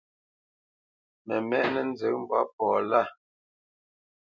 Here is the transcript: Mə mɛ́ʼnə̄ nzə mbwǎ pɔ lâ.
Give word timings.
Mə 1.25 1.35
mɛ́ʼnə̄ 1.49 1.81
nzə 1.91 2.07
mbwǎ 2.19 2.39
pɔ 2.55 2.65
lâ. 2.89 3.01